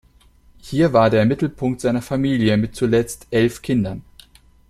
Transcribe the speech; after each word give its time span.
Hier 0.57 0.93
war 0.93 1.11
der 1.11 1.27
Mittelpunkt 1.27 1.79
seiner 1.79 2.01
Familie 2.01 2.57
mit 2.57 2.75
zuletzt 2.75 3.27
elf 3.29 3.61
Kindern. 3.61 4.01